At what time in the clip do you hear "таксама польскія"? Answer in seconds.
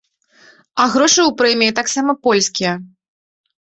1.83-2.71